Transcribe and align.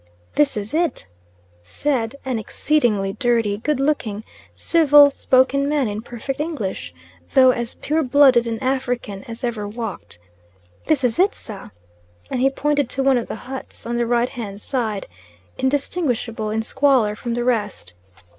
"This 0.33 0.57
is 0.57 0.73
it," 0.73 1.05
said 1.61 2.15
an 2.25 2.39
exceedingly 2.39 3.13
dirty, 3.13 3.57
good 3.59 3.79
looking, 3.79 4.23
civil 4.55 5.11
spoken 5.11 5.69
man 5.69 5.87
in 5.87 6.01
perfect 6.01 6.39
English, 6.39 6.91
though 7.35 7.51
as 7.51 7.75
pure 7.75 8.01
blooded 8.01 8.47
an 8.47 8.57
African 8.63 9.23
as 9.25 9.43
ever 9.43 9.67
walked. 9.67 10.17
"This 10.85 11.03
is 11.03 11.19
it, 11.19 11.35
sir," 11.35 11.69
and 12.31 12.39
he 12.41 12.49
pointed 12.49 12.89
to 12.89 13.03
one 13.03 13.19
of 13.19 13.27
the 13.27 13.35
huts 13.45 13.85
on 13.85 13.97
the 13.97 14.07
right 14.07 14.29
hand 14.29 14.59
side, 14.59 15.05
indistinguishable 15.59 16.49
in 16.49 16.63
squalor 16.63 17.15
from 17.15 17.35
the 17.35 17.43
rest. 17.43 17.93